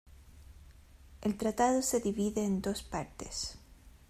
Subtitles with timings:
[1.21, 3.59] El tratado se divide en dos partes.